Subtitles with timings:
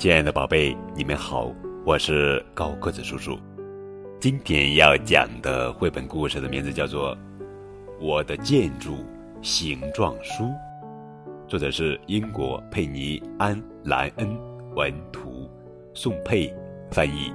[0.00, 3.38] 亲爱的宝贝，你们好，我是高个子叔叔。
[4.18, 7.14] 今天要讲的绘本故事的名字叫做
[8.00, 9.04] 《我的建筑
[9.42, 10.44] 形状书》，
[11.46, 14.26] 作者是英国佩尼安莱恩
[14.74, 15.50] 文图，
[15.92, 16.50] 宋佩
[16.90, 17.30] 翻译。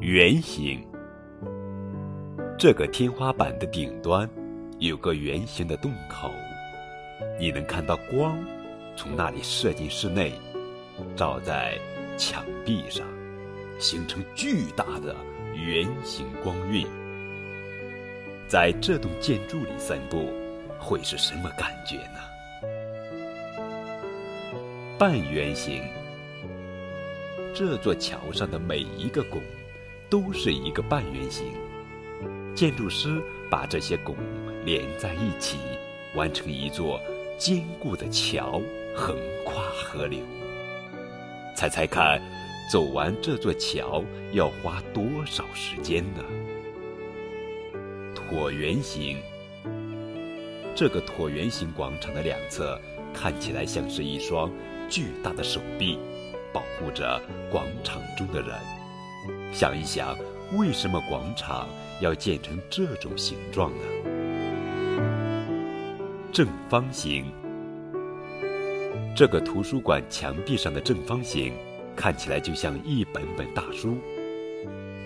[0.00, 0.84] 圆形，
[2.58, 4.28] 这个天花板的顶端
[4.80, 6.28] 有个圆形的洞口，
[7.38, 8.36] 你能看到光。
[8.96, 10.32] 从那里射进室内，
[11.16, 11.78] 照在
[12.16, 13.06] 墙壁上，
[13.78, 15.14] 形成巨大的
[15.54, 16.86] 圆形光晕。
[18.46, 20.32] 在这栋建筑里散步，
[20.78, 22.20] 会是什么感觉呢？
[24.96, 25.82] 半圆形，
[27.52, 29.42] 这座桥上的每一个拱
[30.08, 31.46] 都是一个半圆形。
[32.54, 34.14] 建筑师把这些拱
[34.64, 35.58] 连在一起，
[36.14, 37.00] 完成一座
[37.36, 38.62] 坚固的桥。
[38.94, 40.20] 横跨河流，
[41.56, 42.22] 猜猜看，
[42.70, 46.22] 走完这座桥要花多少时间呢？
[48.14, 49.20] 椭圆形，
[50.76, 52.80] 这个椭圆形广场的两侧
[53.12, 54.48] 看起来像是一双
[54.88, 55.98] 巨大的手臂，
[56.52, 58.50] 保护着广场中的人。
[59.52, 60.16] 想一想，
[60.56, 61.68] 为什么广场
[62.00, 63.84] 要建成这种形状呢？
[66.32, 67.32] 正方形。
[69.16, 71.52] 这个图书馆墙壁上的正方形，
[71.94, 73.96] 看起来就像一本本大书。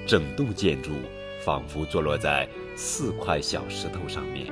[0.07, 0.93] 整栋建筑
[1.45, 4.47] 仿佛坐落在四块小石头上面，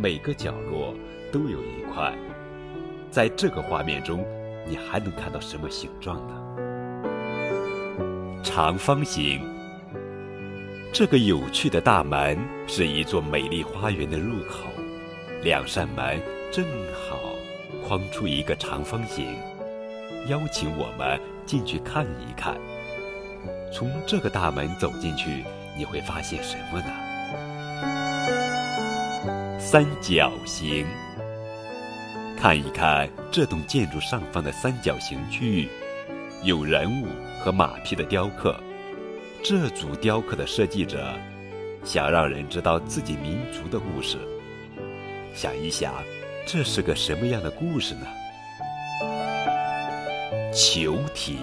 [0.00, 0.94] 每个角落
[1.32, 2.16] 都有一块。
[3.10, 4.24] 在这个画面中，
[4.68, 6.34] 你还能看到什么形状呢？
[8.44, 9.40] 长方形。
[10.92, 14.70] 这个有趣的大门是一座美丽花园的入口，
[15.42, 17.18] 两扇门正好。
[17.86, 19.36] 框出一个长方形，
[20.28, 22.56] 邀请我们进去看一看。
[23.72, 25.44] 从这个大门走进去，
[25.76, 26.92] 你会发现什么呢？
[29.58, 30.86] 三角形。
[32.38, 35.68] 看一看这栋建筑上方的三角形区域，
[36.42, 37.06] 有人物
[37.40, 38.58] 和马匹的雕刻。
[39.44, 41.14] 这组雕刻的设计者
[41.84, 44.18] 想让人知道自己民族的故事。
[45.34, 45.94] 想一想。
[46.44, 48.06] 这是个什么样的故事呢？
[50.52, 51.38] 球体，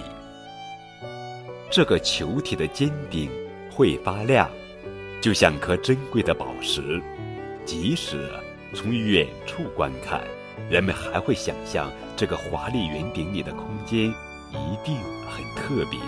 [1.70, 3.28] 这个球体的尖顶
[3.72, 4.48] 会发亮，
[5.20, 7.02] 就像颗珍贵的宝石。
[7.64, 8.30] 即使
[8.74, 10.22] 从远处观看，
[10.68, 14.96] 人们还会想象这个华丽圆顶里的空间一定
[15.28, 15.98] 很特别。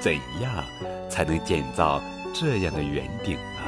[0.00, 0.64] 怎样
[1.08, 2.02] 才能建造
[2.34, 3.62] 这样的圆顶呢？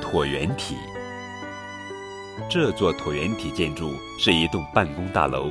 [0.00, 0.76] 椭圆体。
[2.52, 5.50] 这座椭圆体建筑是一栋办公大楼，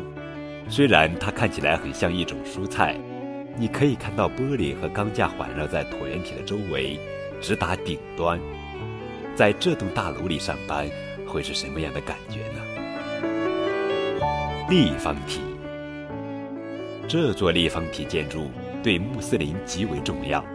[0.70, 2.96] 虽然它看起来很像一种蔬菜，
[3.58, 7.00] 你可以看到玻璃和钢架环绕在椭圆体的周围，
[7.42, 8.40] 直达顶端。
[9.36, 10.88] 在这栋大楼里上班
[11.26, 12.62] 会是什么样的感觉呢？
[14.70, 15.42] 立方体。
[17.08, 18.52] 这座立方体建筑
[18.84, 20.46] 对穆斯林极为重要，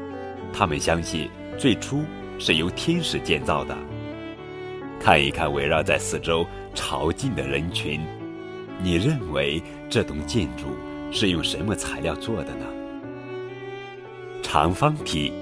[0.52, 1.28] 他们相信
[1.58, 2.04] 最初
[2.38, 3.76] 是由天使建造的。
[5.06, 6.44] 看一看围绕在四周
[6.74, 8.04] 朝觐的人群，
[8.82, 10.64] 你认为这栋建筑
[11.12, 12.66] 是用什么材料做的呢？
[14.42, 15.32] 长方体，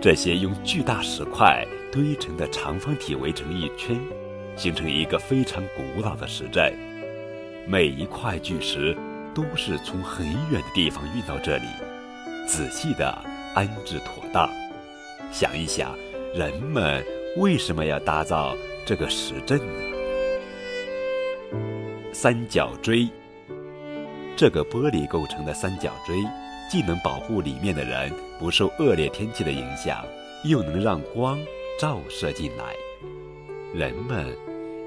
[0.00, 3.98] 这些用巨大石块堆成的长方体围成一圈，
[4.54, 6.72] 形成一个非常古老的石阵。
[7.66, 8.96] 每一块巨石
[9.34, 11.66] 都是从很远的地方运到这里，
[12.46, 13.12] 仔细的
[13.56, 14.48] 安置妥当。
[15.32, 15.98] 想一想，
[16.32, 17.04] 人们。
[17.36, 19.82] 为什么要打造这个石阵呢？
[22.10, 23.06] 三角锥，
[24.34, 26.16] 这个玻璃构成的三角锥，
[26.70, 30.02] 既能保护里面的人不受恶劣天气的影响，
[30.44, 31.38] 又能让光
[31.78, 32.74] 照射进来。
[33.74, 34.34] 人们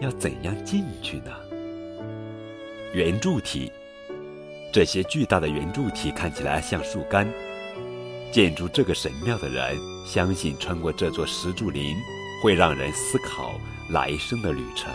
[0.01, 1.31] 要怎样进去呢？
[2.93, 3.71] 圆柱体，
[4.73, 7.31] 这些巨大的圆柱体看起来像树干。
[8.31, 11.95] 建筑这个神庙的人相信，穿过这座石柱林。
[12.41, 13.59] 会让人思考
[13.89, 14.91] 来生的旅程。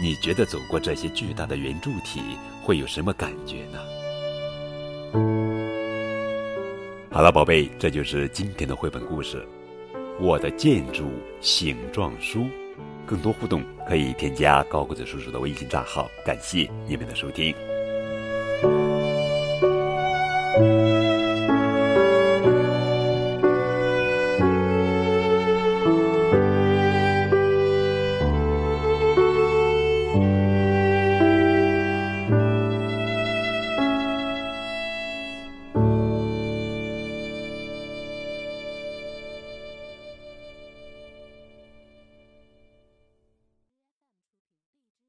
[0.00, 2.20] 你觉得走过这些巨大的圆柱体
[2.62, 3.78] 会有什么感觉呢？
[7.10, 9.38] 好了，宝贝，这就是今天的绘本故事
[10.22, 11.10] 《我的建筑
[11.40, 12.40] 形状书》。
[13.06, 16.06] 更多互动可以添加高个子叔叔的微信账号。
[16.24, 17.54] 感谢你们的收听。